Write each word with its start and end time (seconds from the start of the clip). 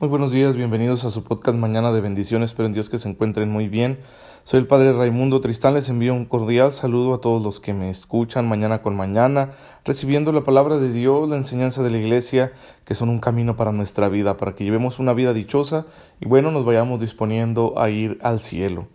Muy 0.00 0.08
buenos 0.08 0.32
días, 0.32 0.56
bienvenidos 0.56 1.04
a 1.04 1.10
su 1.12 1.22
podcast 1.22 1.56
Mañana 1.56 1.92
de 1.92 2.00
Bendiciones, 2.00 2.50
espero 2.50 2.66
en 2.66 2.72
Dios 2.72 2.90
que 2.90 2.98
se 2.98 3.08
encuentren 3.08 3.48
muy 3.48 3.68
bien. 3.68 4.00
Soy 4.42 4.58
el 4.58 4.66
Padre 4.66 4.92
Raimundo 4.92 5.40
Tristán, 5.40 5.74
les 5.74 5.88
envío 5.88 6.14
un 6.14 6.24
cordial 6.24 6.72
saludo 6.72 7.14
a 7.14 7.20
todos 7.20 7.40
los 7.40 7.60
que 7.60 7.74
me 7.74 7.90
escuchan 7.90 8.48
mañana 8.48 8.82
con 8.82 8.96
mañana, 8.96 9.52
recibiendo 9.84 10.32
la 10.32 10.42
palabra 10.42 10.78
de 10.78 10.90
Dios, 10.90 11.28
la 11.28 11.36
enseñanza 11.36 11.84
de 11.84 11.90
la 11.90 11.98
Iglesia, 11.98 12.50
que 12.84 12.96
son 12.96 13.08
un 13.08 13.20
camino 13.20 13.54
para 13.54 13.70
nuestra 13.70 14.08
vida, 14.08 14.36
para 14.36 14.56
que 14.56 14.64
llevemos 14.64 14.98
una 14.98 15.12
vida 15.12 15.32
dichosa 15.32 15.86
y 16.20 16.26
bueno, 16.26 16.50
nos 16.50 16.64
vayamos 16.64 17.00
disponiendo 17.00 17.78
a 17.78 17.88
ir 17.88 18.18
al 18.20 18.40
cielo. 18.40 18.88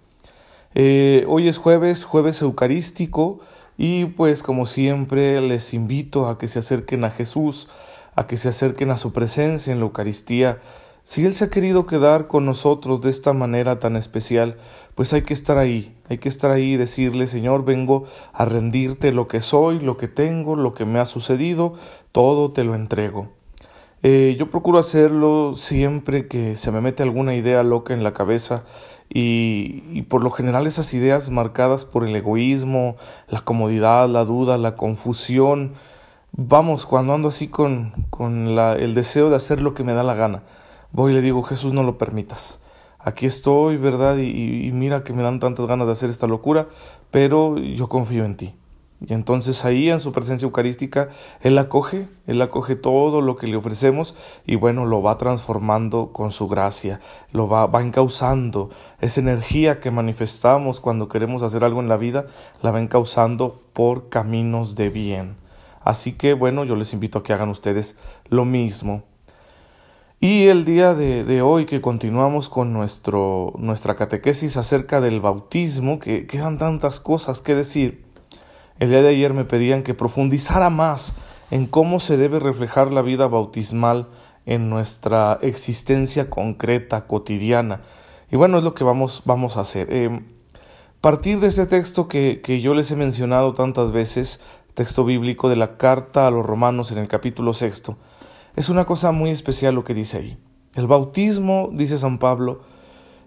Eh, 0.75 1.23
hoy 1.29 1.47
es 1.47 1.59
jueves, 1.59 2.03
jueves 2.03 2.41
eucarístico, 2.41 3.39
y 3.77 4.03
pues 4.03 4.43
como 4.43 4.65
siempre 4.65 5.39
les 5.39 5.73
invito 5.73 6.27
a 6.27 6.37
que 6.37 6.49
se 6.49 6.59
acerquen 6.59 7.05
a 7.05 7.09
Jesús, 7.09 7.69
a 8.15 8.27
que 8.27 8.35
se 8.35 8.49
acerquen 8.49 8.91
a 8.91 8.97
su 8.97 9.13
presencia 9.13 9.71
en 9.71 9.79
la 9.79 9.85
Eucaristía, 9.85 10.59
si 11.09 11.25
Él 11.25 11.33
se 11.33 11.45
ha 11.45 11.49
querido 11.49 11.87
quedar 11.87 12.27
con 12.27 12.45
nosotros 12.45 13.01
de 13.01 13.09
esta 13.09 13.33
manera 13.33 13.79
tan 13.79 13.95
especial, 13.95 14.57
pues 14.93 15.11
hay 15.11 15.23
que 15.23 15.33
estar 15.33 15.57
ahí, 15.57 15.97
hay 16.07 16.19
que 16.19 16.29
estar 16.29 16.51
ahí 16.51 16.73
y 16.73 16.77
decirle, 16.77 17.25
Señor, 17.25 17.65
vengo 17.65 18.03
a 18.31 18.45
rendirte 18.45 19.11
lo 19.11 19.27
que 19.27 19.41
soy, 19.41 19.79
lo 19.79 19.97
que 19.97 20.07
tengo, 20.07 20.55
lo 20.55 20.75
que 20.75 20.85
me 20.85 20.99
ha 20.99 21.05
sucedido, 21.05 21.73
todo 22.11 22.51
te 22.51 22.63
lo 22.63 22.75
entrego. 22.75 23.29
Eh, 24.03 24.35
yo 24.37 24.51
procuro 24.51 24.77
hacerlo 24.77 25.53
siempre 25.55 26.27
que 26.27 26.55
se 26.55 26.71
me 26.71 26.79
mete 26.79 27.01
alguna 27.01 27.33
idea 27.33 27.63
loca 27.63 27.95
en 27.95 28.03
la 28.03 28.13
cabeza 28.13 28.63
y, 29.09 30.03
por 30.09 30.23
lo 30.23 30.29
general 30.29 30.67
esas 30.67 30.93
ideas 30.93 31.31
marcadas 31.31 31.85
por 31.85 32.07
el 32.07 32.15
egoísmo, 32.15 32.97
la 33.29 33.41
comodidad, 33.41 34.07
la 34.07 34.25
duda, 34.25 34.59
la 34.59 34.75
confusión, 34.75 35.73
vamos, 36.33 36.85
cuando 36.85 37.15
ando 37.15 37.29
así 37.29 37.47
con, 37.47 37.93
con 38.11 38.47
el 38.59 38.93
deseo 38.93 39.31
de 39.31 39.37
hacer 39.37 39.59
lo 39.59 39.73
que 39.73 39.83
me 39.83 39.93
da 39.93 40.03
la 40.03 40.13
gana 40.13 40.43
voy 40.91 41.11
y 41.11 41.15
le 41.15 41.21
digo, 41.21 41.43
Jesús, 41.43 41.73
no 41.73 41.83
lo 41.83 41.97
permitas. 41.97 42.61
Aquí 42.99 43.25
estoy, 43.25 43.77
¿verdad? 43.77 44.17
Y, 44.17 44.71
mira 44.73 45.03
que 45.03 45.13
me 45.13 45.23
dan 45.23 45.39
tantas 45.39 45.67
ganas 45.67 45.87
de 45.87 45.93
hacer 45.93 46.09
esta 46.09 46.27
locura, 46.27 46.67
pero 47.11 47.57
yo 47.57 47.87
confío 47.87 48.25
en 48.25 48.35
ti. 48.35 48.55
Y 48.99 49.13
entonces 49.13 49.63
ahí 49.63 49.89
en 49.89 50.01
su 50.01 50.11
presencia 50.11 50.45
eucarística, 50.45 51.07
Él 51.39 51.57
acoge, 51.57 52.09
Él 52.27 52.41
acoge 52.41 52.75
todo 52.75 53.21
lo 53.21 53.37
que 53.37 53.47
le 53.47 53.55
ofrecemos 53.55 54.15
y 54.45 54.55
bueno, 54.55 54.85
lo 54.85 55.01
va 55.01 55.17
transformando 55.17 56.11
con 56.11 56.33
su 56.33 56.49
gracia, 56.49 56.99
lo 57.31 57.47
va, 57.47 57.65
va 57.67 57.81
encauzando. 57.81 58.69
Esa 58.99 59.21
energía 59.21 59.79
que 59.79 59.91
manifestamos 59.91 60.81
cuando 60.81 61.07
queremos 61.07 61.43
hacer 61.43 61.63
algo 61.63 61.79
en 61.79 61.87
la 61.87 61.95
vida, 61.95 62.27
la 62.61 62.71
va 62.71 62.81
encauzando 62.81 63.63
por 63.71 64.09
caminos 64.09 64.75
de 64.75 64.89
bien. 64.89 65.37
Así 65.81 66.11
que 66.11 66.33
bueno, 66.33 66.65
yo 66.65 66.75
les 66.75 66.91
invito 66.91 67.19
a 67.19 67.23
que 67.23 67.31
hagan 67.31 67.47
ustedes 67.47 67.95
lo 68.27 68.43
mismo. 68.43 69.03
Y 70.21 70.47
el 70.47 70.65
día 70.65 70.95
de, 70.95 71.41
hoy 71.41 71.65
que 71.65 71.79
continuamos 71.79 72.49
con 72.49 72.73
nuestro, 72.73 73.53
nuestra 73.57 73.95
catequesis 73.95 74.57
acerca 74.57 74.99
del 74.99 75.21
bautismo, 75.21 75.97
que 75.99 76.27
quedan 76.27 76.57
tantas 76.57 76.99
cosas 76.99 77.39
que 77.39 77.55
decir, 77.55 78.03
el 78.79 78.89
día 78.89 79.01
de 79.01 79.07
ayer 79.07 79.33
me 79.33 79.45
pedían 79.45 79.81
que 79.81 79.93
profundizara 79.93 80.69
más 80.69 81.15
en 81.51 81.67
cómo 81.67 82.01
se 82.01 82.17
debe 82.17 82.41
reflejar 82.41 82.91
la 82.91 83.01
vida 83.01 83.27
bautismal 83.27 84.09
en 84.45 84.69
nuestra 84.69 85.39
existencia 85.41 86.29
concreta, 86.29 87.07
cotidiana. 87.07 87.79
Y 88.29 88.35
bueno, 88.35 88.57
es 88.57 88.65
lo 88.65 88.73
que 88.73 88.83
vamos, 88.83 89.21
vamos 89.23 89.55
a 89.55 89.61
hacer. 89.61 89.87
Eh, 89.89 90.19
partir 90.99 91.39
de 91.39 91.47
ese 91.47 91.65
texto 91.65 92.09
que, 92.09 92.41
que 92.41 92.59
yo 92.59 92.73
les 92.73 92.91
he 92.91 92.97
mencionado 92.97 93.53
tantas 93.53 93.93
veces, 93.93 94.41
texto 94.73 95.05
bíblico 95.05 95.47
de 95.47 95.55
la 95.55 95.77
carta 95.77 96.27
a 96.27 96.31
los 96.31 96.45
romanos 96.45 96.91
en 96.91 96.97
el 96.97 97.07
capítulo 97.07 97.53
sexto, 97.53 97.95
es 98.55 98.69
una 98.69 98.85
cosa 98.85 99.11
muy 99.11 99.29
especial 99.29 99.75
lo 99.75 99.83
que 99.83 99.93
dice 99.93 100.17
ahí. 100.17 100.37
El 100.75 100.87
bautismo, 100.87 101.69
dice 101.73 101.97
San 101.97 102.19
Pablo, 102.19 102.61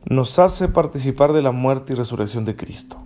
nos 0.05 0.39
hace 0.39 0.69
participar 0.69 1.33
de 1.33 1.43
la 1.43 1.53
muerte 1.53 1.93
y 1.93 1.97
resurrección 1.97 2.45
de 2.45 2.57
Cristo. 2.57 2.99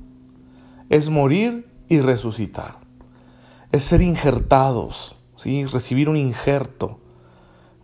Es 0.89 1.11
morir 1.11 1.69
y 1.89 2.01
resucitar. 2.01 2.79
Es 3.73 3.85
ser 3.85 4.03
injertados, 4.03 5.17
¿sí? 5.37 5.65
recibir 5.65 6.09
un 6.09 6.17
injerto. 6.17 7.01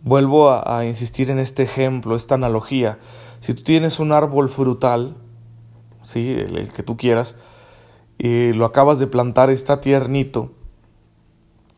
Vuelvo 0.01 0.51
a, 0.51 0.85
insistir 0.85 1.29
en 1.29 1.39
este 1.39 1.63
ejemplo, 1.63 2.15
esta 2.15 2.35
analogía. 2.35 2.99
Si 3.39 3.53
tú 3.53 3.63
tienes 3.63 3.99
un 3.99 4.11
árbol 4.11 4.49
frutal, 4.49 5.15
¿sí? 6.01 6.31
el, 6.31 6.71
que 6.71 6.83
tú 6.83 6.97
quieras, 6.97 7.35
y 8.17 8.53
lo 8.53 8.65
acabas 8.65 8.99
de 8.99 9.07
plantar, 9.07 9.49
está 9.49 9.81
tiernito, 9.81 10.51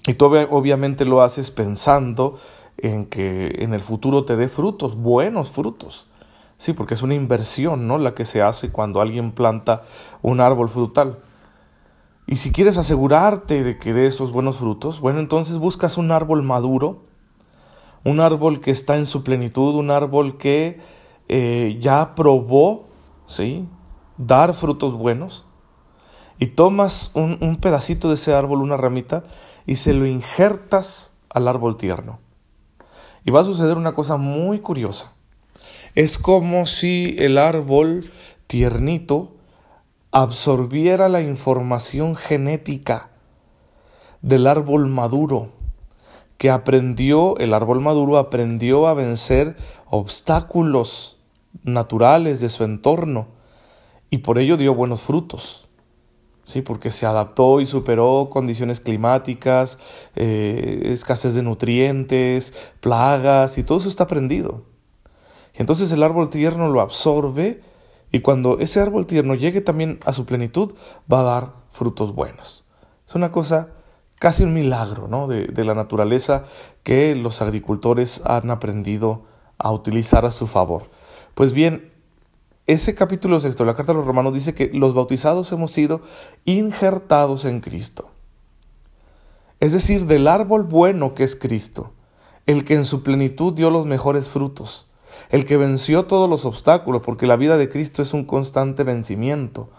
y 0.07 0.13
tú 0.13 0.25
obviamente 0.25 1.05
lo 1.05 1.21
haces 1.21 1.51
pensando 1.51 2.37
en 2.77 3.05
que 3.05 3.55
en 3.59 3.73
el 3.73 3.79
futuro 3.79 4.25
te 4.25 4.35
dé 4.35 4.47
frutos, 4.47 4.95
buenos 4.95 5.49
frutos. 5.49 6.07
Sí, 6.57 6.73
porque 6.73 6.93
es 6.93 7.01
una 7.01 7.15
inversión, 7.15 7.87
¿no? 7.87 7.97
La 7.97 8.13
que 8.13 8.25
se 8.25 8.41
hace 8.41 8.71
cuando 8.71 9.01
alguien 9.01 9.31
planta 9.31 9.81
un 10.21 10.39
árbol 10.39 10.69
frutal. 10.69 11.19
Y 12.27 12.37
si 12.37 12.51
quieres 12.51 12.77
asegurarte 12.77 13.63
de 13.63 13.77
que 13.77 13.93
dé 13.93 14.07
esos 14.07 14.31
buenos 14.31 14.57
frutos, 14.57 14.99
bueno, 14.99 15.19
entonces 15.19 15.57
buscas 15.57 15.97
un 15.97 16.11
árbol 16.11 16.43
maduro, 16.43 17.03
un 18.03 18.19
árbol 18.19 18.61
que 18.61 18.71
está 18.71 18.97
en 18.97 19.05
su 19.05 19.23
plenitud, 19.23 19.75
un 19.75 19.91
árbol 19.91 20.37
que 20.37 20.79
eh, 21.27 21.77
ya 21.79 22.15
probó, 22.15 22.87
¿sí? 23.25 23.67
Dar 24.17 24.53
frutos 24.53 24.93
buenos. 24.93 25.45
Y 26.39 26.47
tomas 26.47 27.11
un, 27.13 27.37
un 27.41 27.55
pedacito 27.55 28.09
de 28.09 28.15
ese 28.15 28.33
árbol, 28.33 28.61
una 28.61 28.77
ramita, 28.77 29.23
y 29.65 29.75
se 29.75 29.93
lo 29.93 30.05
injertas 30.05 31.11
al 31.29 31.47
árbol 31.47 31.77
tierno. 31.77 32.19
Y 33.23 33.31
va 33.31 33.41
a 33.41 33.45
suceder 33.45 33.77
una 33.77 33.95
cosa 33.95 34.17
muy 34.17 34.59
curiosa. 34.59 35.11
Es 35.95 36.17
como 36.17 36.65
si 36.65 37.15
el 37.19 37.37
árbol 37.37 38.11
tiernito 38.47 39.35
absorbiera 40.11 41.09
la 41.09 41.21
información 41.21 42.15
genética 42.15 43.09
del 44.21 44.47
árbol 44.47 44.87
maduro, 44.87 45.49
que 46.37 46.49
aprendió, 46.49 47.37
el 47.37 47.53
árbol 47.53 47.79
maduro 47.79 48.17
aprendió 48.17 48.87
a 48.87 48.93
vencer 48.93 49.55
obstáculos 49.89 51.17
naturales 51.63 52.39
de 52.41 52.49
su 52.49 52.63
entorno 52.63 53.27
y 54.09 54.19
por 54.19 54.39
ello 54.39 54.57
dio 54.57 54.73
buenos 54.73 55.01
frutos. 55.01 55.64
Sí, 56.45 56.61
porque 56.61 56.91
se 56.91 57.07
adaptó 57.07 57.59
y 57.59 57.65
superó 57.65 58.29
condiciones 58.31 58.79
climáticas, 58.79 59.79
eh, 60.15 60.83
escasez 60.85 61.33
de 61.33 61.41
nutrientes, 61.41 62.53
plagas 62.81 63.57
y 63.57 63.63
todo 63.63 63.79
eso 63.79 63.89
está 63.89 64.03
aprendido. 64.03 64.63
Y 65.55 65.61
entonces 65.61 65.91
el 65.91 66.03
árbol 66.03 66.29
tierno 66.29 66.69
lo 66.69 66.81
absorbe 66.81 67.61
y 68.11 68.19
cuando 68.19 68.59
ese 68.59 68.79
árbol 68.79 69.07
tierno 69.07 69.33
llegue 69.33 69.61
también 69.61 69.99
a 70.05 70.13
su 70.13 70.27
plenitud 70.27 70.75
va 71.11 71.21
a 71.21 71.23
dar 71.23 71.53
frutos 71.69 72.13
buenos. 72.13 72.65
Es 73.07 73.15
una 73.15 73.31
cosa 73.31 73.69
casi 74.19 74.43
un 74.43 74.53
milagro 74.53 75.07
¿no? 75.07 75.27
de, 75.27 75.47
de 75.47 75.63
la 75.63 75.73
naturaleza 75.73 76.43
que 76.83 77.15
los 77.15 77.41
agricultores 77.41 78.21
han 78.23 78.51
aprendido 78.51 79.25
a 79.57 79.71
utilizar 79.71 80.27
a 80.27 80.31
su 80.31 80.45
favor. 80.45 80.91
Pues 81.33 81.53
bien, 81.53 81.91
ese 82.67 82.95
capítulo 82.95 83.39
sexto 83.39 83.63
de 83.63 83.67
la 83.67 83.75
carta 83.75 83.91
a 83.91 83.95
los 83.95 84.05
romanos 84.05 84.33
dice 84.33 84.55
que 84.55 84.71
los 84.73 84.93
bautizados 84.93 85.51
hemos 85.51 85.71
sido 85.71 86.01
injertados 86.45 87.45
en 87.45 87.61
Cristo. 87.61 88.09
Es 89.59 89.71
decir, 89.71 90.05
del 90.05 90.27
árbol 90.27 90.63
bueno 90.63 91.13
que 91.13 91.23
es 91.23 91.35
Cristo, 91.35 91.93
el 92.45 92.65
que 92.65 92.75
en 92.75 92.85
su 92.85 93.03
plenitud 93.03 93.53
dio 93.53 93.69
los 93.69 93.85
mejores 93.85 94.29
frutos, 94.29 94.87
el 95.29 95.45
que 95.45 95.57
venció 95.57 96.05
todos 96.05 96.29
los 96.29 96.45
obstáculos, 96.45 97.01
porque 97.03 97.27
la 97.27 97.35
vida 97.35 97.57
de 97.57 97.69
Cristo 97.69 98.01
es 98.01 98.13
un 98.13 98.25
constante 98.25 98.83
vencimiento, 98.83 99.69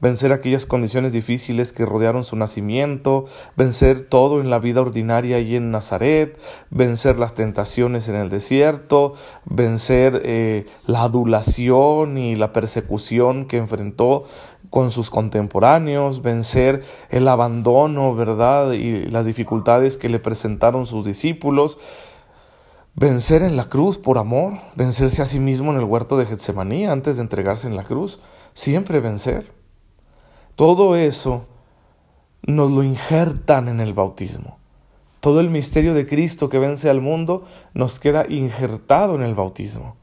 vencer 0.00 0.32
aquellas 0.32 0.66
condiciones 0.66 1.12
difíciles 1.12 1.72
que 1.72 1.86
rodearon 1.86 2.24
su 2.24 2.36
nacimiento, 2.36 3.24
vencer 3.56 4.02
todo 4.02 4.40
en 4.40 4.50
la 4.50 4.58
vida 4.58 4.80
ordinaria 4.80 5.38
y 5.40 5.56
en 5.56 5.70
Nazaret, 5.70 6.38
vencer 6.70 7.18
las 7.18 7.34
tentaciones 7.34 8.08
en 8.08 8.16
el 8.16 8.28
desierto, 8.28 9.14
vencer 9.44 10.20
eh, 10.24 10.66
la 10.86 11.02
adulación 11.02 12.18
y 12.18 12.36
la 12.36 12.52
persecución 12.52 13.46
que 13.46 13.58
enfrentó 13.58 14.24
con 14.70 14.90
sus 14.90 15.10
contemporáneos, 15.10 16.22
vencer 16.22 16.82
el 17.10 17.28
abandono, 17.28 18.14
¿verdad? 18.14 18.72
Y 18.72 19.06
las 19.06 19.26
dificultades 19.26 19.96
que 19.96 20.08
le 20.08 20.18
presentaron 20.18 20.86
sus 20.86 21.04
discípulos, 21.04 21.78
vencer 22.94 23.42
en 23.42 23.56
la 23.56 23.68
cruz 23.68 23.98
por 23.98 24.18
amor, 24.18 24.54
vencerse 24.74 25.22
a 25.22 25.26
sí 25.26 25.38
mismo 25.38 25.70
en 25.72 25.78
el 25.78 25.84
huerto 25.84 26.16
de 26.18 26.26
Getsemaní 26.26 26.86
antes 26.86 27.16
de 27.16 27.22
entregarse 27.22 27.68
en 27.68 27.76
la 27.76 27.84
cruz, 27.84 28.20
siempre 28.54 29.00
vencer. 29.00 29.52
Todo 30.56 30.96
eso 30.96 31.44
nos 32.42 32.70
lo 32.70 32.82
injertan 32.82 33.68
en 33.68 33.78
el 33.78 33.92
bautismo. 33.92 34.56
Todo 35.20 35.40
el 35.40 35.50
misterio 35.50 35.92
de 35.92 36.06
Cristo 36.06 36.48
que 36.48 36.58
vence 36.58 36.88
al 36.88 37.02
mundo 37.02 37.42
nos 37.74 38.00
queda 38.00 38.24
injertado 38.26 39.16
en 39.16 39.22
el 39.22 39.34
bautismo. 39.34 39.96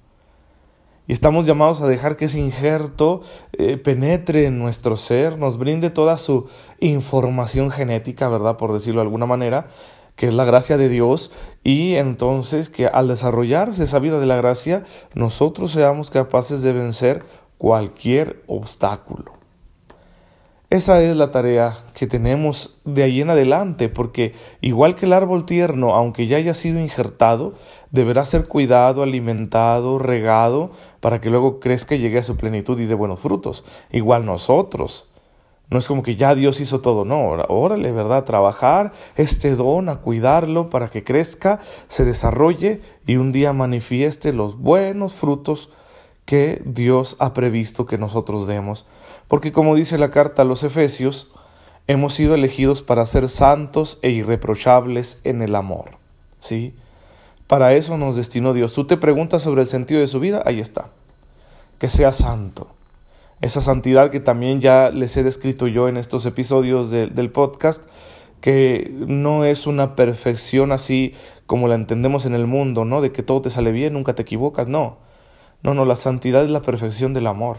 Y 1.07 1.13
estamos 1.13 1.47
llamados 1.47 1.81
a 1.81 1.87
dejar 1.87 2.17
que 2.17 2.25
ese 2.25 2.39
injerto 2.39 3.21
eh, 3.53 3.77
penetre 3.77 4.45
en 4.45 4.59
nuestro 4.59 4.95
ser, 4.95 5.39
nos 5.39 5.57
brinde 5.57 5.89
toda 5.89 6.19
su 6.19 6.47
información 6.79 7.71
genética, 7.71 8.29
¿verdad? 8.29 8.55
Por 8.55 8.73
decirlo 8.73 9.01
de 9.01 9.07
alguna 9.07 9.25
manera, 9.25 9.65
que 10.15 10.27
es 10.27 10.35
la 10.35 10.45
gracia 10.45 10.77
de 10.77 10.87
Dios, 10.87 11.31
y 11.63 11.95
entonces 11.95 12.69
que 12.69 12.85
al 12.85 13.07
desarrollarse 13.07 13.85
esa 13.85 13.97
vida 13.97 14.19
de 14.19 14.27
la 14.27 14.37
gracia, 14.37 14.83
nosotros 15.15 15.71
seamos 15.71 16.11
capaces 16.11 16.61
de 16.61 16.73
vencer 16.73 17.25
cualquier 17.57 18.43
obstáculo. 18.45 19.42
Esa 20.73 21.03
es 21.03 21.15
la 21.15 21.29
tarea 21.29 21.77
que 21.93 22.07
tenemos 22.07 22.79
de 22.83 23.03
ahí 23.03 23.21
en 23.21 23.29
adelante, 23.29 23.89
porque 23.89 24.33
igual 24.59 24.95
que 24.95 25.05
el 25.05 25.13
árbol 25.13 25.45
tierno, 25.45 25.93
aunque 25.93 26.25
ya 26.25 26.37
haya 26.37 26.55
sido 26.55 26.79
injertado, 26.79 27.53
deberá 27.91 28.25
ser 28.25 28.47
cuidado, 28.47 29.03
alimentado, 29.03 29.99
regado, 29.99 30.71
para 30.99 31.21
que 31.21 31.29
luego 31.29 31.59
crezca 31.59 31.93
y 31.93 31.99
llegue 31.99 32.17
a 32.17 32.23
su 32.23 32.37
plenitud 32.37 32.79
y 32.79 32.87
de 32.87 32.95
buenos 32.95 33.19
frutos. 33.19 33.63
Igual 33.91 34.25
nosotros. 34.25 35.07
No 35.69 35.77
es 35.77 35.87
como 35.87 36.01
que 36.01 36.15
ya 36.15 36.33
Dios 36.33 36.59
hizo 36.59 36.81
todo, 36.81 37.05
no, 37.05 37.29
órale, 37.49 37.91
¿verdad? 37.91 38.23
Trabajar 38.23 38.93
este 39.15 39.53
don, 39.53 39.89
a 39.89 39.97
cuidarlo 39.97 40.69
para 40.71 40.87
que 40.87 41.03
crezca, 41.03 41.59
se 41.87 42.03
desarrolle 42.03 42.81
y 43.05 43.17
un 43.17 43.31
día 43.31 43.53
manifieste 43.53 44.33
los 44.33 44.57
buenos 44.57 45.13
frutos 45.13 45.69
que 46.33 46.63
Dios 46.65 47.15
ha 47.19 47.31
previsto 47.31 47.85
que 47.85 47.99
nosotros 47.99 48.47
demos. 48.47 48.87
Porque 49.27 49.51
como 49.51 49.75
dice 49.75 49.99
la 49.99 50.09
carta 50.09 50.41
a 50.41 50.45
los 50.45 50.63
Efesios, 50.63 51.31
hemos 51.85 52.15
sido 52.15 52.33
elegidos 52.33 52.81
para 52.81 53.05
ser 53.05 53.29
santos 53.29 53.99
e 54.01 54.09
irreprochables 54.09 55.21
en 55.25 55.43
el 55.43 55.55
amor. 55.55 55.99
¿Sí? 56.39 56.73
Para 57.45 57.75
eso 57.75 57.99
nos 57.99 58.15
destinó 58.15 58.53
Dios. 58.53 58.73
Tú 58.73 58.87
te 58.87 58.97
preguntas 58.97 59.43
sobre 59.43 59.61
el 59.61 59.67
sentido 59.67 60.01
de 60.01 60.07
su 60.07 60.19
vida, 60.19 60.41
ahí 60.47 60.59
está. 60.59 60.89
Que 61.77 61.87
sea 61.87 62.11
santo. 62.11 62.71
Esa 63.41 63.61
santidad 63.61 64.09
que 64.09 64.19
también 64.19 64.59
ya 64.59 64.89
les 64.89 65.15
he 65.17 65.21
descrito 65.21 65.67
yo 65.67 65.87
en 65.87 65.97
estos 65.97 66.25
episodios 66.25 66.89
del 66.89 67.29
podcast, 67.29 67.85
que 68.41 68.91
no 69.05 69.45
es 69.45 69.67
una 69.67 69.95
perfección 69.95 70.71
así 70.71 71.13
como 71.45 71.67
la 71.67 71.75
entendemos 71.75 72.25
en 72.25 72.33
el 72.33 72.47
mundo, 72.47 72.85
¿no? 72.85 73.01
De 73.01 73.11
que 73.11 73.21
todo 73.21 73.43
te 73.43 73.51
sale 73.51 73.71
bien, 73.71 73.93
nunca 73.93 74.15
te 74.15 74.23
equivocas, 74.23 74.67
no. 74.67 75.12
No, 75.63 75.73
no, 75.73 75.85
la 75.85 75.95
santidad 75.95 76.43
es 76.43 76.51
la 76.51 76.61
perfección 76.61 77.13
del 77.13 77.27
amor. 77.27 77.57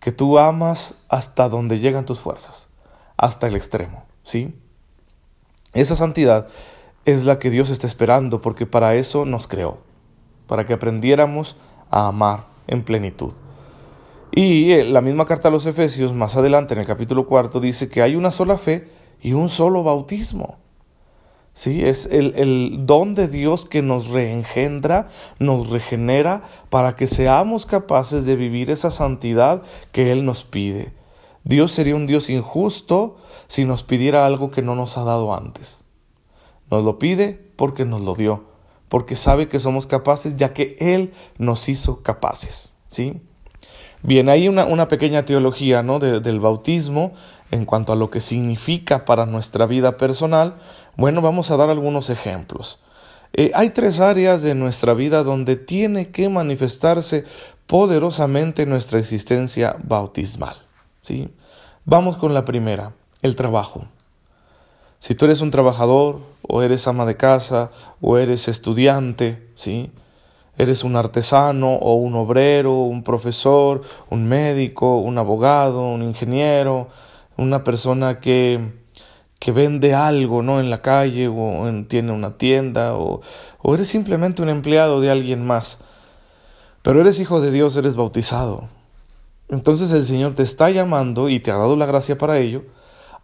Que 0.00 0.10
tú 0.10 0.38
amas 0.38 0.94
hasta 1.08 1.48
donde 1.48 1.78
llegan 1.78 2.04
tus 2.04 2.18
fuerzas, 2.18 2.68
hasta 3.16 3.46
el 3.46 3.54
extremo, 3.54 4.04
¿sí? 4.24 4.58
Esa 5.72 5.94
santidad 5.94 6.48
es 7.04 7.24
la 7.24 7.38
que 7.38 7.50
Dios 7.50 7.70
está 7.70 7.86
esperando 7.86 8.40
porque 8.40 8.66
para 8.66 8.96
eso 8.96 9.24
nos 9.24 9.46
creó, 9.46 9.78
para 10.48 10.66
que 10.66 10.74
aprendiéramos 10.74 11.56
a 11.90 12.08
amar 12.08 12.46
en 12.66 12.82
plenitud. 12.82 13.32
Y 14.32 14.72
eh, 14.72 14.84
la 14.84 15.02
misma 15.02 15.26
carta 15.26 15.48
a 15.48 15.50
los 15.50 15.66
Efesios, 15.66 16.12
más 16.12 16.36
adelante 16.36 16.74
en 16.74 16.80
el 16.80 16.86
capítulo 16.86 17.26
cuarto, 17.26 17.60
dice 17.60 17.88
que 17.88 18.02
hay 18.02 18.16
una 18.16 18.30
sola 18.30 18.58
fe 18.58 18.88
y 19.20 19.34
un 19.34 19.48
solo 19.48 19.82
bautismo. 19.84 20.58
¿Sí? 21.54 21.84
Es 21.84 22.06
el, 22.06 22.34
el, 22.36 22.86
don 22.86 23.14
de 23.14 23.28
Dios 23.28 23.66
que 23.66 23.82
nos 23.82 24.08
reengendra, 24.08 25.08
nos 25.38 25.70
regenera 25.70 26.42
para 26.70 26.96
que 26.96 27.06
seamos 27.06 27.66
capaces 27.66 28.26
de 28.26 28.36
vivir 28.36 28.70
esa 28.70 28.90
santidad 28.90 29.62
que 29.92 30.12
Él 30.12 30.24
nos 30.24 30.44
pide. 30.44 30.92
Dios 31.44 31.72
sería 31.72 31.96
un 31.96 32.06
Dios 32.06 32.30
injusto 32.30 33.16
si 33.48 33.64
nos 33.64 33.82
pidiera 33.82 34.26
algo 34.26 34.50
que 34.50 34.62
no 34.62 34.74
nos 34.74 34.96
ha 34.96 35.04
dado 35.04 35.34
antes. 35.34 35.84
Nos 36.70 36.84
lo 36.84 36.98
pide 36.98 37.52
porque 37.56 37.84
nos 37.84 38.00
lo 38.00 38.14
dio, 38.14 38.44
porque 38.88 39.16
sabe 39.16 39.48
que 39.48 39.60
somos 39.60 39.86
capaces 39.86 40.36
ya 40.36 40.54
que 40.54 40.76
Él 40.80 41.12
nos 41.38 41.68
hizo 41.68 42.02
capaces. 42.02 42.72
¿sí? 42.90 43.20
Bien, 44.02 44.28
hay 44.28 44.48
una, 44.48 44.64
una 44.64 44.88
pequeña 44.88 45.24
teología 45.24 45.82
¿no? 45.82 45.98
del 45.98 46.40
bautismo 46.40 47.12
en 47.52 47.66
cuanto 47.66 47.92
a 47.92 47.96
lo 47.96 48.10
que 48.10 48.20
significa 48.20 49.04
para 49.04 49.26
nuestra 49.26 49.66
vida 49.66 49.96
personal, 49.96 50.54
bueno, 50.96 51.20
vamos 51.20 51.50
a 51.50 51.56
dar 51.56 51.70
algunos 51.70 52.10
ejemplos. 52.10 52.80
Eh, 53.34 53.52
hay 53.54 53.70
tres 53.70 54.00
áreas 54.00 54.42
de 54.42 54.54
nuestra 54.54 54.94
vida 54.94 55.22
donde 55.22 55.56
tiene 55.56 56.10
que 56.10 56.28
manifestarse 56.28 57.24
poderosamente 57.66 58.66
nuestra 58.66 58.98
existencia 58.98 59.76
bautismal. 59.84 60.56
¿sí? 61.02 61.28
Vamos 61.84 62.16
con 62.16 62.34
la 62.34 62.44
primera, 62.44 62.92
el 63.22 63.36
trabajo. 63.36 63.84
Si 64.98 65.14
tú 65.14 65.26
eres 65.26 65.40
un 65.40 65.50
trabajador, 65.50 66.20
o 66.42 66.62
eres 66.62 66.86
ama 66.88 67.04
de 67.06 67.16
casa, 67.16 67.70
o 68.00 68.18
eres 68.18 68.48
estudiante, 68.48 69.48
¿sí? 69.54 69.90
Eres 70.58 70.84
un 70.84 70.96
artesano, 70.96 71.74
o 71.76 71.94
un 71.94 72.14
obrero, 72.14 72.74
un 72.74 73.02
profesor, 73.02 73.82
un 74.10 74.28
médico, 74.28 74.96
un 74.98 75.18
abogado, 75.18 75.82
un 75.82 76.02
ingeniero, 76.02 76.88
una 77.36 77.64
persona 77.64 78.20
que, 78.20 78.72
que 79.38 79.52
vende 79.52 79.94
algo 79.94 80.42
¿no? 80.42 80.60
en 80.60 80.70
la 80.70 80.82
calle 80.82 81.28
o 81.28 81.84
tiene 81.88 82.12
una 82.12 82.36
tienda 82.36 82.94
o, 82.94 83.22
o 83.62 83.74
eres 83.74 83.88
simplemente 83.88 84.42
un 84.42 84.50
empleado 84.50 85.00
de 85.00 85.10
alguien 85.10 85.44
más. 85.46 85.80
Pero 86.82 87.00
eres 87.00 87.20
hijo 87.20 87.40
de 87.40 87.50
Dios, 87.50 87.76
eres 87.76 87.96
bautizado. 87.96 88.68
Entonces 89.48 89.92
el 89.92 90.04
Señor 90.04 90.34
te 90.34 90.42
está 90.42 90.70
llamando 90.70 91.28
y 91.28 91.40
te 91.40 91.50
ha 91.50 91.56
dado 91.56 91.76
la 91.76 91.86
gracia 91.86 92.18
para 92.18 92.38
ello 92.38 92.62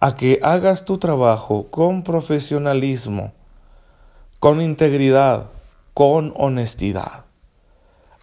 a 0.00 0.14
que 0.14 0.38
hagas 0.42 0.84
tu 0.84 0.98
trabajo 0.98 1.69
con 1.70 2.02
profesionalismo, 2.04 3.32
con 4.38 4.60
integridad, 4.60 5.46
con 5.98 6.32
honestidad. 6.36 7.24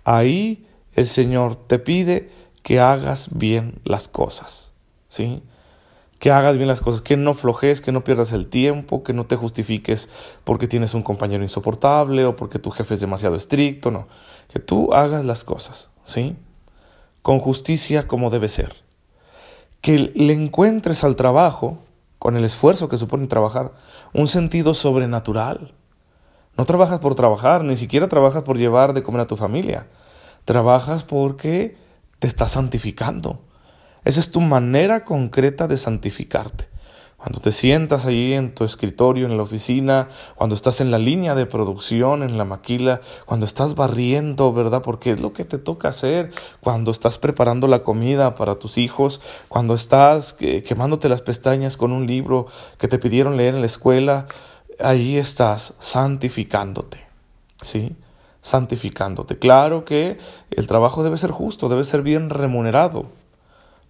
Ahí 0.05 0.65
el 0.93 1.07
Señor 1.07 1.57
te 1.67 1.77
pide 1.77 2.29
que 2.63 2.79
hagas 2.79 3.27
bien 3.33 3.81
las 3.83 4.07
cosas. 4.07 4.71
¿Sí? 5.09 5.43
que 6.19 6.31
hagas 6.31 6.55
bien 6.55 6.69
las 6.69 6.79
cosas, 6.79 7.01
que 7.01 7.17
no 7.17 7.33
flojes, 7.33 7.81
que 7.81 7.91
no 7.91 8.05
pierdas 8.05 8.31
el 8.31 8.47
tiempo, 8.47 9.03
que 9.03 9.11
no 9.11 9.25
te 9.25 9.35
justifiques 9.35 10.09
porque 10.45 10.69
tienes 10.69 10.93
un 10.93 11.03
compañero 11.03 11.43
insoportable 11.43 12.23
o 12.25 12.37
porque 12.37 12.59
tu 12.59 12.71
jefe 12.71 12.93
es 12.93 13.01
demasiado 13.01 13.35
estricto, 13.35 13.91
no, 13.91 14.07
que 14.47 14.59
tú 14.59 14.93
hagas 14.93 15.25
las 15.25 15.43
cosas, 15.43 15.91
¿sí? 16.01 16.37
Con 17.21 17.39
justicia 17.39 18.07
como 18.07 18.29
debe 18.29 18.47
ser. 18.47 18.73
Que 19.81 19.99
le 20.15 20.31
encuentres 20.31 21.03
al 21.03 21.17
trabajo, 21.17 21.79
con 22.19 22.37
el 22.37 22.45
esfuerzo 22.45 22.87
que 22.87 22.97
supone 22.97 23.27
trabajar, 23.27 23.73
un 24.13 24.29
sentido 24.29 24.73
sobrenatural. 24.73 25.73
No 26.57 26.65
trabajas 26.65 26.99
por 26.99 27.15
trabajar, 27.15 27.63
ni 27.63 27.75
siquiera 27.75 28.07
trabajas 28.07 28.43
por 28.43 28.57
llevar 28.57 28.93
de 28.93 29.03
comer 29.03 29.21
a 29.21 29.27
tu 29.27 29.35
familia. 29.35 29.87
Trabajas 30.45 31.03
porque 31.03 31.77
te 32.19 32.27
estás 32.27 32.51
santificando 32.51 33.39
esa 34.05 34.19
es 34.19 34.29
tu 34.29 34.39
manera 34.39 35.03
concreta 35.03 35.67
de 35.67 35.77
santificarte. 35.77 36.67
Cuando 37.17 37.39
te 37.39 37.51
sientas 37.51 38.05
allí 38.05 38.33
en 38.33 38.53
tu 38.53 38.63
escritorio, 38.63 39.25
en 39.25 39.35
la 39.35 39.41
oficina, 39.41 40.09
cuando 40.35 40.53
estás 40.53 40.79
en 40.79 40.91
la 40.91 40.99
línea 40.99 41.33
de 41.33 41.47
producción, 41.47 42.21
en 42.21 42.37
la 42.37 42.45
maquila, 42.45 43.01
cuando 43.25 43.47
estás 43.47 43.73
barriendo, 43.73 44.53
¿verdad? 44.53 44.83
Porque 44.83 45.13
es 45.13 45.19
lo 45.19 45.33
que 45.33 45.43
te 45.43 45.57
toca 45.57 45.87
hacer, 45.87 46.29
cuando 46.61 46.91
estás 46.91 47.17
preparando 47.17 47.65
la 47.67 47.81
comida 47.81 48.35
para 48.35 48.59
tus 48.59 48.77
hijos, 48.77 49.21
cuando 49.47 49.73
estás 49.73 50.33
quemándote 50.35 51.09
las 51.09 51.23
pestañas 51.23 51.75
con 51.75 51.91
un 51.91 52.05
libro 52.05 52.45
que 52.77 52.87
te 52.87 52.99
pidieron 52.99 53.37
leer 53.37 53.55
en 53.55 53.61
la 53.61 53.67
escuela, 53.67 54.27
ahí 54.79 55.17
estás 55.17 55.73
santificándote, 55.79 56.99
¿sí? 57.61 57.95
Santificándote. 58.41 59.37
Claro 59.37 59.85
que 59.85 60.17
el 60.51 60.67
trabajo 60.67 61.03
debe 61.03 61.17
ser 61.17 61.31
justo, 61.31 61.69
debe 61.69 61.83
ser 61.83 62.01
bien 62.01 62.29
remunerado, 62.29 63.07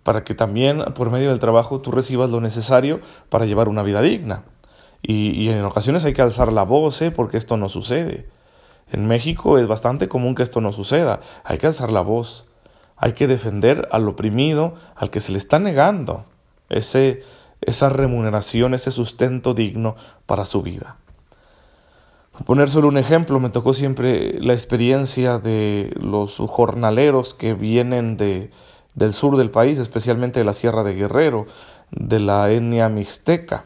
para 0.03 0.23
que 0.23 0.35
también 0.35 0.83
por 0.93 1.09
medio 1.09 1.29
del 1.29 1.39
trabajo 1.39 1.81
tú 1.81 1.91
recibas 1.91 2.29
lo 2.29 2.41
necesario 2.41 3.01
para 3.29 3.45
llevar 3.45 3.67
una 3.67 3.83
vida 3.83 4.01
digna. 4.01 4.43
Y, 5.01 5.49
en 5.49 5.63
ocasiones 5.63 6.03
hay 6.05 6.13
que 6.13 6.23
alzar 6.23 6.51
la 6.51 6.63
voz, 6.63 6.99
¿eh? 7.03 7.11
porque 7.11 7.37
esto 7.37 7.57
no 7.57 7.69
sucede. 7.69 8.27
En 8.91 9.07
México 9.07 9.59
es 9.59 9.67
bastante 9.67 10.07
común 10.07 10.33
que 10.33 10.41
esto 10.41 10.61
no 10.61 10.71
suceda. 10.71 11.19
Hay 11.43 11.59
que 11.59 11.67
alzar 11.67 11.91
la 11.91 12.01
voz. 12.01 12.45
Hay 12.97 13.13
que 13.13 13.27
defender 13.27 13.87
al 13.91 14.07
oprimido, 14.07 14.73
al 14.95 15.11
que 15.11 15.19
se 15.19 15.31
le 15.31 15.37
está 15.37 15.59
negando 15.59 16.25
ese, 16.69 17.23
esa 17.61 17.89
remuneración, 17.89 18.73
ese 18.73 18.91
sustento 18.91 19.53
digno 19.53 19.95
para 20.25 20.45
su 20.45 20.61
vida. 20.61 20.97
Poner 22.43 22.69
solo 22.69 22.89
un 22.89 22.97
ejemplo, 22.97 23.39
me 23.39 23.49
tocó 23.49 23.73
siempre 23.73 24.39
la 24.41 24.53
experiencia 24.53 25.39
de 25.39 25.93
los 25.99 26.35
jornaleros 26.37 27.33
que 27.33 27.53
vienen 27.53 28.17
de, 28.17 28.51
del 28.93 29.13
sur 29.13 29.37
del 29.37 29.51
país, 29.51 29.77
especialmente 29.77 30.39
de 30.39 30.45
la 30.45 30.53
Sierra 30.53 30.83
de 30.83 30.95
Guerrero, 30.95 31.45
de 31.91 32.19
la 32.19 32.51
etnia 32.51 32.89
mixteca, 32.89 33.65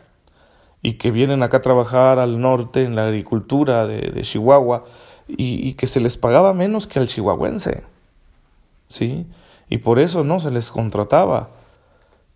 y 0.81 0.93
que 0.93 1.10
vienen 1.10 1.41
acá 1.41 1.58
a 1.58 1.62
trabajar 1.62 2.19
al 2.19 2.39
norte 2.39 2.84
en 2.84 2.96
la 2.96 3.08
agricultura 3.08 3.88
de, 3.88 4.22
Chihuahua, 4.22 4.86
y, 5.27 5.74
que 5.74 5.88
se 5.88 6.00
les 6.00 6.17
pagaba 6.17 6.53
menos 6.53 6.88
que 6.88 7.00
al 7.00 7.08
chihuahuense. 7.08 7.84
¿Sí? 8.88 9.27
Y 9.69 9.79
por 9.79 10.00
eso 10.00 10.24
no 10.24 10.39
se 10.39 10.50
les 10.50 10.72
contrataba. 10.72 11.50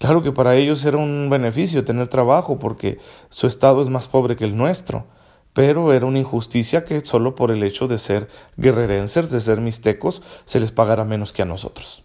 Claro 0.03 0.22
que 0.22 0.33
para 0.33 0.57
ellos 0.57 0.83
era 0.83 0.98
un 0.98 1.29
beneficio 1.29 1.86
tener 1.86 2.10
trabajo 2.10 2.60
porque 2.60 3.00
su 3.29 3.48
estado 3.48 3.81
es 3.81 3.88
más 3.88 4.07
pobre 4.07 4.36
que 4.36 4.43
el 4.43 4.57
nuestro, 4.57 5.05
pero 5.53 5.93
era 5.93 6.05
una 6.05 6.19
injusticia 6.19 6.83
que 6.83 7.05
solo 7.05 7.36
por 7.36 7.51
el 7.51 7.63
hecho 7.63 7.88
de 7.88 7.98
ser 7.98 8.27
guerrerenses, 8.57 9.31
de 9.31 9.39
ser 9.39 9.62
mixtecos, 9.62 10.22
se 10.43 10.60
les 10.60 10.74
pagara 10.74 11.05
menos 11.05 11.31
que 11.31 11.43
a 11.43 11.45
nosotros. 11.45 12.03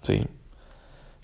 ¿sí? 0.00 0.24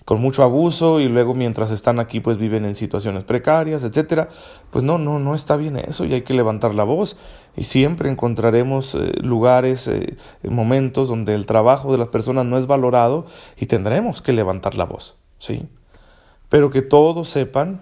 con 0.05 0.21
mucho 0.21 0.43
abuso 0.43 0.99
y 0.99 1.09
luego 1.09 1.33
mientras 1.33 1.71
están 1.71 1.99
aquí 1.99 2.19
pues 2.19 2.37
viven 2.37 2.65
en 2.65 2.75
situaciones 2.75 3.23
precarias, 3.23 3.83
etcétera. 3.83 4.29
Pues 4.69 4.83
no, 4.83 4.99
no, 4.99 5.17
no 5.17 5.33
está 5.33 5.55
bien 5.55 5.75
eso 5.75 6.05
y 6.05 6.13
hay 6.13 6.21
que 6.21 6.35
levantar 6.35 6.75
la 6.75 6.83
voz 6.83 7.17
y 7.57 7.63
siempre 7.63 8.11
encontraremos 8.11 8.93
eh, 8.93 9.11
lugares, 9.23 9.87
eh, 9.87 10.17
momentos 10.43 11.07
donde 11.07 11.33
el 11.33 11.47
trabajo 11.47 11.91
de 11.91 11.97
las 11.97 12.09
personas 12.09 12.45
no 12.45 12.59
es 12.59 12.67
valorado 12.67 13.25
y 13.57 13.65
tendremos 13.65 14.21
que 14.21 14.33
levantar 14.33 14.75
la 14.75 14.85
voz, 14.85 15.17
¿sí? 15.39 15.67
Pero 16.49 16.69
que 16.69 16.81
todos 16.81 17.29
sepan 17.29 17.81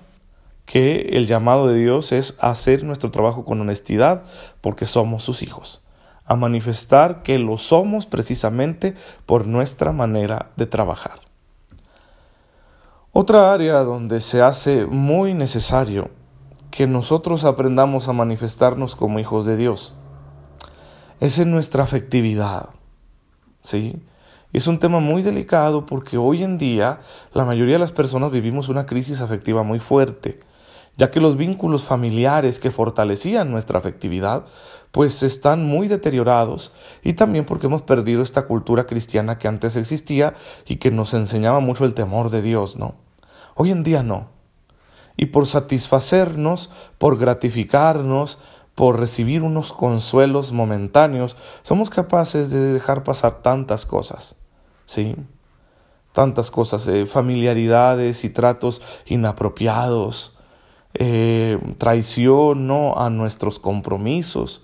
que 0.66 1.10
el 1.14 1.28
llamado 1.28 1.68
de 1.68 1.78
Dios 1.78 2.12
es 2.12 2.38
hacer 2.40 2.84
nuestro 2.84 3.12
trabajo 3.12 3.46
con 3.46 3.60
honestidad 3.62 4.24
porque 4.62 4.86
somos 4.86 5.24
sus 5.24 5.44
hijos, 5.44 5.84
a 6.26 6.36
manifestar 6.36 7.24
que 7.24 7.38
lo 7.38 7.58
somos 7.58 8.06
precisamente 8.06 8.96
por 9.26 9.46
nuestra 9.46 9.92
manera 9.92 10.52
de 10.56 10.66
trabajar. 10.66 11.20
Otra 13.12 13.54
área 13.54 13.80
donde 13.84 14.22
se 14.22 14.42
hace 14.42 14.86
muy 14.86 15.34
necesario 15.34 16.10
que 16.72 16.88
nosotros 16.88 17.46
aprendamos 17.46 18.08
a 18.08 18.14
manifestarnos 18.14 18.96
como 18.96 19.20
hijos 19.20 19.46
de 19.46 19.56
Dios 19.56 19.94
es 21.20 21.38
en 21.38 21.52
nuestra 21.52 21.84
afectividad. 21.84 22.70
¿Sí? 23.62 24.02
Es 24.54 24.68
un 24.68 24.78
tema 24.78 25.00
muy 25.00 25.24
delicado 25.24 25.88
porque 25.88 26.16
hoy 26.16 26.44
en 26.44 26.60
día 26.60 27.00
la 27.34 27.44
mayoría 27.44 27.74
de 27.74 27.80
las 27.80 27.92
personas 27.92 28.32
vivimos 28.32 28.70
una 28.70 28.86
crisis 28.86 29.20
afectiva 29.20 29.64
muy 29.64 29.80
fuerte, 29.80 30.42
ya 30.96 31.10
que 31.10 31.20
los 31.20 31.38
vínculos 31.38 31.84
familiares 31.84 32.60
que 32.60 32.70
fortalecían 32.70 33.50
nuestra 33.50 33.80
afectividad 33.80 34.46
pues 34.92 35.24
están 35.24 35.66
muy 35.66 35.88
deteriorados 35.88 36.72
y 37.04 37.14
también 37.14 37.46
porque 37.46 37.66
hemos 37.66 37.82
perdido 37.82 38.22
esta 38.22 38.46
cultura 38.46 38.86
cristiana 38.86 39.40
que 39.40 39.48
antes 39.48 39.76
existía 39.76 40.36
y 40.68 40.76
que 40.76 40.92
nos 40.92 41.16
enseñaba 41.16 41.60
mucho 41.60 41.84
el 41.84 41.96
temor 41.96 42.30
de 42.30 42.44
Dios, 42.44 42.78
¿no? 42.78 42.94
Hoy 43.56 43.72
en 43.72 43.82
día 43.82 44.04
no. 44.04 44.28
Y 45.18 45.28
por 45.28 45.48
satisfacernos, 45.48 46.70
por 47.00 47.18
gratificarnos, 47.18 48.38
por 48.76 49.00
recibir 49.00 49.42
unos 49.42 49.74
consuelos 49.74 50.52
momentáneos, 50.52 51.38
somos 51.64 51.90
capaces 51.90 52.52
de 52.52 52.60
dejar 52.72 53.04
pasar 53.04 53.42
tantas 53.42 53.88
cosas. 53.88 54.38
¿Sí? 54.94 55.16
Tantas 56.12 56.52
cosas, 56.52 56.88
eh, 56.88 57.08
familiaridades 57.08 58.24
y 58.24 58.30
tratos 58.30 58.80
inapropiados, 59.08 60.38
eh, 60.94 61.58
traición 61.80 62.68
¿no? 62.68 63.00
a 63.00 63.10
nuestros 63.10 63.58
compromisos, 63.58 64.62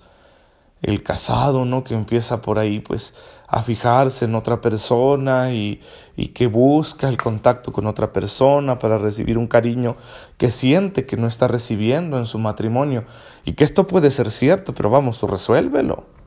el 0.82 1.02
casado, 1.02 1.64
¿no? 1.64 1.82
Que 1.82 1.94
empieza 1.94 2.42
por 2.42 2.60
ahí, 2.60 2.78
pues, 2.78 3.12
a 3.48 3.64
fijarse 3.64 4.26
en 4.26 4.36
otra 4.36 4.60
persona 4.60 5.52
y, 5.52 5.80
y, 6.16 6.28
que 6.28 6.46
busca 6.46 7.08
el 7.08 7.16
contacto 7.16 7.72
con 7.72 7.88
otra 7.88 8.12
persona 8.12 8.78
para 8.78 8.98
recibir 8.98 9.36
un 9.36 9.48
cariño 9.48 9.96
que 10.38 10.52
siente 10.52 11.06
que 11.06 11.16
no 11.16 11.26
está 11.26 11.48
recibiendo 11.48 12.18
en 12.18 12.26
su 12.26 12.38
matrimonio. 12.38 13.02
Y 13.44 13.54
que 13.54 13.64
esto 13.64 13.88
puede 13.88 14.12
ser 14.12 14.30
cierto, 14.30 14.74
pero 14.74 14.90
vamos, 14.90 15.20
resuélvelo. 15.22 16.19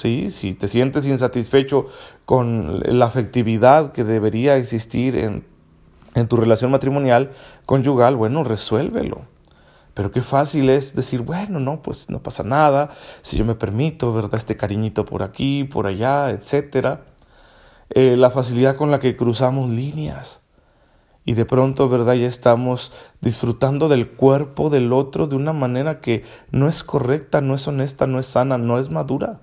¿Sí? 0.00 0.30
Si 0.30 0.54
te 0.54 0.66
sientes 0.66 1.04
insatisfecho 1.04 1.88
con 2.24 2.80
la 2.86 3.04
afectividad 3.04 3.92
que 3.92 4.02
debería 4.02 4.56
existir 4.56 5.14
en, 5.14 5.44
en 6.14 6.26
tu 6.26 6.36
relación 6.36 6.70
matrimonial, 6.70 7.32
conyugal, 7.66 8.16
bueno, 8.16 8.42
resuélvelo. 8.42 9.26
Pero 9.92 10.10
qué 10.10 10.22
fácil 10.22 10.70
es 10.70 10.96
decir, 10.96 11.20
bueno, 11.20 11.60
no, 11.60 11.82
pues 11.82 12.08
no 12.08 12.22
pasa 12.22 12.42
nada, 12.42 12.88
si 13.20 13.36
yo 13.36 13.44
me 13.44 13.56
permito, 13.56 14.14
¿verdad? 14.14 14.36
Este 14.36 14.56
cariñito 14.56 15.04
por 15.04 15.22
aquí, 15.22 15.64
por 15.64 15.86
allá, 15.86 16.30
etcétera. 16.30 17.02
Eh, 17.90 18.16
la 18.16 18.30
facilidad 18.30 18.76
con 18.76 18.90
la 18.90 19.00
que 19.00 19.18
cruzamos 19.18 19.68
líneas. 19.68 20.40
Y 21.26 21.34
de 21.34 21.44
pronto, 21.44 21.90
¿verdad? 21.90 22.14
Ya 22.14 22.26
estamos 22.26 22.90
disfrutando 23.20 23.88
del 23.88 24.12
cuerpo 24.12 24.70
del 24.70 24.94
otro 24.94 25.26
de 25.26 25.36
una 25.36 25.52
manera 25.52 26.00
que 26.00 26.24
no 26.52 26.68
es 26.68 26.84
correcta, 26.84 27.42
no 27.42 27.54
es 27.54 27.68
honesta, 27.68 28.06
no 28.06 28.18
es 28.18 28.24
sana, 28.24 28.56
no 28.56 28.78
es 28.78 28.88
madura. 28.88 29.40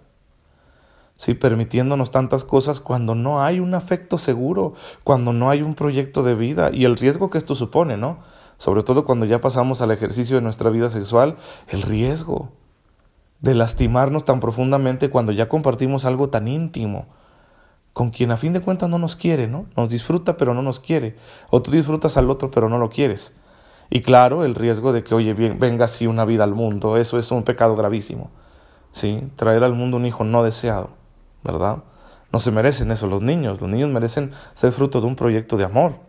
Sí, 1.17 1.33
permitiéndonos 1.33 2.11
tantas 2.11 2.43
cosas 2.45 2.79
cuando 2.79 3.15
no 3.15 3.43
hay 3.43 3.59
un 3.59 3.73
afecto 3.73 4.17
seguro, 4.17 4.73
cuando 5.03 5.33
no 5.33 5.49
hay 5.49 5.61
un 5.61 5.75
proyecto 5.75 6.23
de 6.23 6.35
vida 6.35 6.69
y 6.71 6.85
el 6.85 6.95
riesgo 6.95 7.29
que 7.29 7.37
esto 7.37 7.55
supone, 7.55 7.97
¿no? 7.97 8.19
sobre 8.57 8.83
todo 8.83 9.05
cuando 9.05 9.25
ya 9.25 9.39
pasamos 9.39 9.81
al 9.81 9.91
ejercicio 9.91 10.35
de 10.35 10.41
nuestra 10.41 10.69
vida 10.69 10.89
sexual, 10.89 11.37
el 11.67 11.83
riesgo 11.83 12.49
de 13.39 13.53
lastimarnos 13.53 14.25
tan 14.25 14.39
profundamente 14.39 15.09
cuando 15.09 15.31
ya 15.31 15.47
compartimos 15.47 16.05
algo 16.05 16.29
tan 16.29 16.47
íntimo 16.47 17.05
con 17.93 18.09
quien 18.09 18.31
a 18.31 18.37
fin 18.37 18.53
de 18.53 18.61
cuentas 18.61 18.89
no 18.89 18.99
nos 18.99 19.15
quiere, 19.15 19.47
¿no? 19.47 19.65
Nos 19.75 19.89
disfruta 19.89 20.37
pero 20.37 20.53
no 20.53 20.61
nos 20.61 20.79
quiere, 20.79 21.15
o 21.49 21.61
tú 21.61 21.71
disfrutas 21.71 22.17
al 22.17 22.29
otro 22.29 22.51
pero 22.51 22.69
no 22.69 22.77
lo 22.77 22.89
quieres. 22.89 23.35
Y 23.89 24.01
claro, 24.01 24.43
el 24.43 24.53
riesgo 24.53 24.91
de 24.91 25.03
que, 25.03 25.15
oye, 25.15 25.33
bien, 25.33 25.59
venga 25.59 25.85
así 25.85 26.07
una 26.07 26.25
vida 26.25 26.43
al 26.43 26.53
mundo, 26.53 26.97
eso 26.97 27.17
es 27.17 27.31
un 27.31 27.43
pecado 27.43 27.75
gravísimo. 27.75 28.29
¿Sí? 28.91 29.29
Traer 29.35 29.63
al 29.63 29.73
mundo 29.73 29.97
un 29.97 30.05
hijo 30.05 30.23
no 30.23 30.43
deseado, 30.43 30.89
¿verdad? 31.43 31.83
No 32.31 32.39
se 32.39 32.51
merecen 32.51 32.91
eso 32.91 33.07
los 33.07 33.21
niños, 33.21 33.61
los 33.61 33.69
niños 33.69 33.89
merecen 33.89 34.31
ser 34.53 34.71
fruto 34.71 35.01
de 35.01 35.07
un 35.07 35.15
proyecto 35.15 35.57
de 35.57 35.65
amor. 35.65 35.99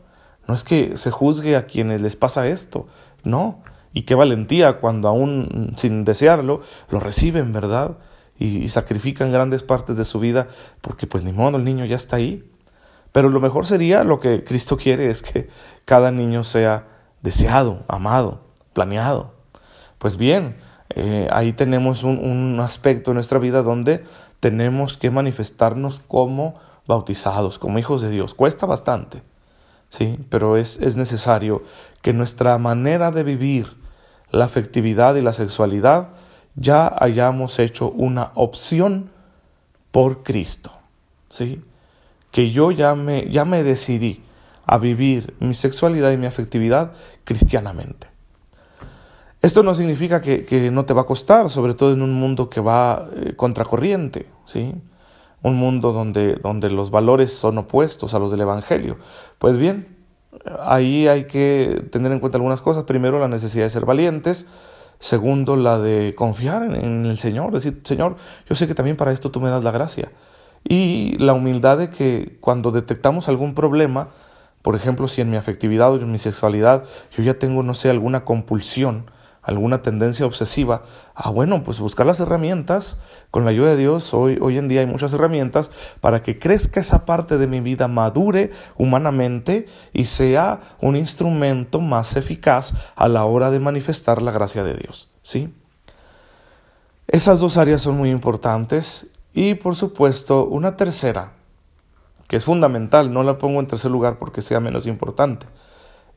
No 0.46 0.54
es 0.54 0.64
que 0.64 0.96
se 0.96 1.10
juzgue 1.10 1.56
a 1.56 1.66
quienes 1.66 2.00
les 2.00 2.16
pasa 2.16 2.48
esto, 2.48 2.86
no. 3.22 3.62
Y 3.92 4.02
qué 4.02 4.14
valentía 4.14 4.78
cuando 4.78 5.08
aún 5.08 5.74
sin 5.76 6.04
desearlo 6.04 6.62
lo 6.90 7.00
reciben, 7.00 7.52
¿verdad? 7.52 7.98
Y, 8.38 8.68
sacrifican 8.68 9.32
grandes 9.32 9.62
partes 9.62 9.96
de 9.96 10.04
su 10.04 10.20
vida 10.20 10.46
porque 10.80 11.06
pues 11.06 11.24
ni 11.24 11.32
modo, 11.32 11.58
el 11.58 11.64
niño 11.64 11.84
ya 11.84 11.96
está 11.96 12.16
ahí. 12.16 12.48
Pero 13.12 13.30
lo 13.30 13.40
mejor 13.40 13.66
sería 13.66 14.04
lo 14.04 14.20
que 14.20 14.44
Cristo 14.44 14.76
quiere 14.76 15.10
es 15.10 15.22
que 15.22 15.48
cada 15.84 16.10
niño 16.10 16.44
sea 16.44 16.86
deseado, 17.22 17.84
amado, 17.88 18.42
planeado. 18.74 19.34
Pues 19.98 20.16
bien, 20.16 20.56
eh, 20.90 21.28
ahí 21.32 21.52
tenemos 21.52 22.04
un, 22.04 22.18
un 22.18 22.60
aspecto 22.60 23.10
en 23.10 23.16
nuestra 23.16 23.38
vida 23.38 23.62
donde 23.62 24.04
tenemos 24.40 24.96
que 24.96 25.10
manifestarnos 25.10 26.00
como 26.00 26.56
bautizados, 26.86 27.58
como 27.58 27.78
hijos 27.78 28.02
de 28.02 28.10
Dios. 28.10 28.34
Cuesta 28.34 28.66
bastante. 28.66 29.22
¿sí? 29.90 30.18
Pero 30.30 30.56
es, 30.56 30.78
es 30.78 30.96
necesario 30.96 31.62
que 32.02 32.12
nuestra 32.12 32.58
manera 32.58 33.10
de 33.10 33.22
vivir 33.22 33.76
la 34.30 34.44
afectividad 34.44 35.14
y 35.16 35.22
la 35.22 35.32
sexualidad 35.32 36.08
ya 36.54 36.92
hayamos 36.98 37.58
hecho 37.58 37.90
una 37.90 38.32
opción 38.34 39.10
por 39.90 40.22
Cristo, 40.22 40.72
¿sí? 41.28 41.62
Que 42.30 42.50
yo 42.50 42.70
ya 42.70 42.94
me, 42.94 43.30
ya 43.30 43.44
me 43.44 43.62
decidí 43.62 44.22
a 44.66 44.76
vivir 44.76 45.34
mi 45.40 45.54
sexualidad 45.54 46.10
y 46.12 46.18
mi 46.18 46.26
afectividad 46.26 46.92
cristianamente. 47.24 48.08
Esto 49.40 49.62
no 49.62 49.74
significa 49.74 50.20
que, 50.20 50.44
que, 50.44 50.70
no 50.70 50.84
te 50.84 50.94
va 50.94 51.02
a 51.02 51.06
costar, 51.06 51.48
sobre 51.48 51.74
todo 51.74 51.92
en 51.92 52.02
un 52.02 52.12
mundo 52.12 52.50
que 52.50 52.60
va 52.60 53.08
eh, 53.14 53.34
contracorriente, 53.36 54.26
¿sí? 54.46 54.74
un 55.42 55.56
mundo 55.56 55.92
donde, 55.92 56.36
donde 56.36 56.70
los 56.70 56.90
valores 56.90 57.32
son 57.32 57.58
opuestos 57.58 58.14
a 58.14 58.18
los 58.18 58.30
del 58.30 58.40
Evangelio. 58.40 58.96
Pues 59.38 59.56
bien, 59.56 59.96
ahí 60.60 61.08
hay 61.08 61.24
que 61.24 61.84
tener 61.90 62.12
en 62.12 62.20
cuenta 62.20 62.38
algunas 62.38 62.60
cosas. 62.60 62.84
Primero, 62.84 63.18
la 63.18 63.28
necesidad 63.28 63.64
de 63.64 63.70
ser 63.70 63.84
valientes. 63.84 64.46
Segundo, 64.98 65.54
la 65.56 65.78
de 65.78 66.14
confiar 66.16 66.62
en, 66.62 67.06
el 67.06 67.18
Señor. 67.18 67.52
Decir, 67.52 67.80
Señor, 67.84 68.16
yo 68.48 68.56
sé 68.56 68.66
que 68.66 68.74
también 68.74 68.96
para 68.96 69.12
esto 69.12 69.30
tú 69.30 69.40
me 69.40 69.48
das 69.48 69.62
la 69.62 69.70
gracia. 69.70 70.10
Y 70.68 71.16
la 71.18 71.34
humildad 71.34 71.78
de 71.78 71.90
que 71.90 72.36
cuando 72.40 72.72
detectamos 72.72 73.28
algún 73.28 73.54
problema, 73.54 74.08
por 74.62 74.74
ejemplo, 74.74 75.06
si 75.06 75.20
en 75.20 75.30
mi 75.30 75.36
afectividad 75.36 75.92
o 75.92 75.96
en 75.96 76.10
mi 76.10 76.18
sexualidad 76.18 76.82
yo 77.16 77.22
ya 77.22 77.38
tengo, 77.38 77.62
no 77.62 77.74
sé, 77.74 77.90
alguna 77.90 78.24
compulsión, 78.24 79.08
alguna 79.42 79.82
tendencia 79.82 80.26
obsesiva, 80.26 80.82
ah, 81.14 81.30
bueno, 81.30 81.62
pues 81.62 81.80
buscar 81.80 82.06
las 82.06 82.20
herramientas, 82.20 82.98
con 83.30 83.44
la 83.44 83.50
ayuda 83.50 83.70
de 83.70 83.76
Dios, 83.76 84.12
hoy, 84.12 84.38
hoy 84.40 84.58
en 84.58 84.68
día 84.68 84.80
hay 84.80 84.86
muchas 84.86 85.14
herramientas 85.14 85.70
para 86.00 86.22
que 86.22 86.38
crezca 86.38 86.80
esa 86.80 87.06
parte 87.06 87.38
de 87.38 87.46
mi 87.46 87.60
vida, 87.60 87.88
madure 87.88 88.50
humanamente 88.76 89.66
y 89.92 90.04
sea 90.04 90.60
un 90.80 90.96
instrumento 90.96 91.80
más 91.80 92.16
eficaz 92.16 92.74
a 92.94 93.08
la 93.08 93.24
hora 93.24 93.50
de 93.50 93.60
manifestar 93.60 94.22
la 94.22 94.32
gracia 94.32 94.64
de 94.64 94.74
Dios, 94.74 95.08
¿sí? 95.22 95.54
Esas 97.06 97.40
dos 97.40 97.56
áreas 97.56 97.80
son 97.80 97.96
muy 97.96 98.10
importantes 98.10 99.06
y 99.32 99.54
por 99.54 99.76
supuesto 99.76 100.44
una 100.44 100.76
tercera, 100.76 101.32
que 102.26 102.36
es 102.36 102.44
fundamental, 102.44 103.12
no 103.12 103.22
la 103.22 103.38
pongo 103.38 103.60
en 103.60 103.66
tercer 103.66 103.90
lugar 103.90 104.18
porque 104.18 104.42
sea 104.42 104.60
menos 104.60 104.86
importante, 104.86 105.46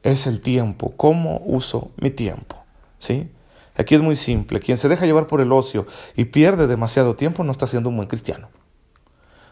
es 0.04 0.28
el 0.28 0.42
tiempo, 0.42 0.94
cómo 0.98 1.42
uso 1.46 1.92
mi 1.96 2.12
tiempo. 2.12 2.61
¿Sí? 3.02 3.30
Aquí 3.78 3.96
es 3.96 4.02
muy 4.02 4.16
simple. 4.16 4.62
Quien 4.62 4.78
se 4.78 4.88
deja 4.88 5.06
llevar 5.06 5.28
por 5.28 5.42
el 5.42 5.52
ocio 5.52 5.86
y 6.16 6.26
pierde 6.26 6.68
demasiado 6.68 7.16
tiempo 7.16 7.44
no 7.44 7.52
está 7.52 7.68
siendo 7.68 7.90
un 7.90 7.98
buen 7.98 8.08
cristiano. 8.08 8.48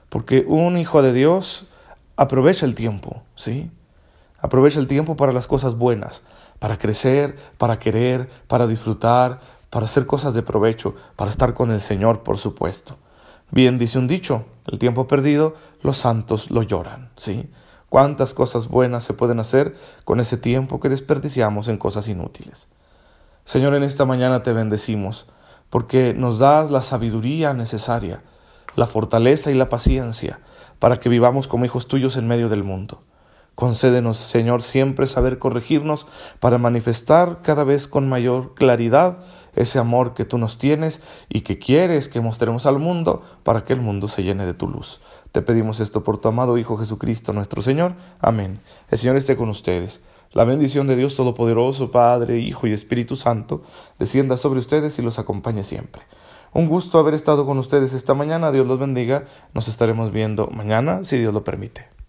Porque 0.08 0.46
un 0.48 0.78
hijo 0.78 1.02
de 1.02 1.12
Dios 1.12 1.68
aprovecha 2.16 2.66
el 2.66 2.76
tiempo, 2.76 3.24
¿sí? 3.36 3.70
Aprovecha 4.40 4.80
el 4.80 4.88
tiempo 4.88 5.16
para 5.16 5.34
las 5.34 5.48
cosas 5.48 5.76
buenas, 5.76 6.24
para 6.60 6.78
crecer, 6.78 7.38
para 7.58 7.80
querer, 7.80 8.30
para 8.48 8.68
disfrutar, 8.68 9.42
para 9.70 9.86
hacer 9.86 10.06
cosas 10.06 10.34
de 10.34 10.44
provecho, 10.44 10.96
para 11.16 11.30
estar 11.30 11.54
con 11.54 11.72
el 11.72 11.82
Señor, 11.82 12.24
por 12.24 12.38
supuesto. 12.38 12.98
Bien 13.52 13.78
dice 13.78 14.00
un 14.00 14.08
dicho, 14.08 14.46
el 14.68 14.80
tiempo 14.80 15.08
perdido, 15.08 15.56
los 15.82 15.98
santos 15.98 16.52
lo 16.52 16.64
lloran, 16.64 17.10
¿sí? 17.18 17.50
cuántas 17.90 18.34
cosas 18.34 18.68
buenas 18.68 19.04
se 19.04 19.14
pueden 19.14 19.40
hacer 19.40 19.76
con 20.06 20.20
ese 20.20 20.38
tiempo 20.38 20.80
que 20.80 20.90
desperdiciamos 20.90 21.68
en 21.68 21.78
cosas 21.78 22.08
inútiles. 22.08 22.68
Señor, 23.50 23.74
en 23.74 23.82
esta 23.82 24.06
mañana 24.06 24.44
te 24.44 24.54
bendecimos, 24.54 25.26
porque 25.72 26.14
nos 26.14 26.38
das 26.38 26.70
la 26.70 26.84
sabiduría 26.84 27.52
necesaria, 27.52 28.22
la 28.76 28.86
fortaleza 28.86 29.50
y 29.50 29.56
la 29.56 29.70
paciencia 29.70 30.40
para 30.78 31.00
que 31.00 31.10
vivamos 31.10 31.48
como 31.48 31.66
hijos 31.66 31.88
tuyos 31.88 32.16
en 32.16 32.28
medio 32.28 32.48
del 32.48 32.64
mundo. 32.64 33.00
Concédenos, 33.56 34.18
Señor, 34.18 34.62
siempre 34.62 35.08
saber 35.08 35.40
corregirnos 35.40 36.06
para 36.40 36.60
manifestar 36.60 37.40
cada 37.42 37.64
vez 37.64 37.88
con 37.88 38.08
mayor 38.08 38.54
claridad 38.54 39.18
ese 39.56 39.80
amor 39.80 40.14
que 40.14 40.26
tú 40.26 40.38
nos 40.38 40.60
tienes 40.60 41.02
y 41.28 41.42
que 41.42 41.58
quieres 41.58 42.08
que 42.08 42.22
mostremos 42.22 42.68
al 42.68 42.78
mundo 42.78 43.24
para 43.42 43.66
que 43.66 43.74
el 43.74 43.82
mundo 43.82 44.08
se 44.08 44.22
llene 44.22 44.46
de 44.46 44.54
tu 44.54 44.68
luz. 44.68 45.02
Te 45.32 45.42
pedimos 45.42 45.80
esto 45.80 46.04
por 46.04 46.20
tu 46.20 46.28
amado 46.28 46.60
Hijo 46.60 46.78
Jesucristo 46.78 47.34
nuestro 47.34 47.64
Señor. 47.64 47.96
Amén. 48.20 48.60
El 48.92 49.00
Señor 49.00 49.16
esté 49.16 49.36
con 49.36 49.50
ustedes. 49.50 50.04
La 50.32 50.44
bendición 50.44 50.86
de 50.86 50.96
Dios 50.96 51.16
Todopoderoso, 51.16 51.90
Padre, 51.90 52.38
Hijo 52.38 52.68
y 52.68 52.74
Espíritu 52.74 53.16
Santo, 53.16 53.64
descienda 53.98 54.38
sobre 54.38 54.60
ustedes 54.60 55.00
y 55.00 55.02
los 55.02 55.18
acompañe 55.18 55.64
siempre. 55.64 56.04
Un 56.54 56.68
gusto 56.68 57.00
haber 57.00 57.16
estado 57.16 57.46
con 57.48 57.58
ustedes 57.58 57.94
esta 57.94 58.14
mañana. 58.14 58.52
Dios 58.52 58.68
los 58.68 58.80
bendiga. 58.80 59.26
Nos 59.54 59.68
estaremos 59.68 60.12
viendo 60.12 60.48
mañana, 60.48 61.04
si 61.04 61.18
Dios 61.18 61.34
lo 61.34 61.44
permite. 61.44 62.00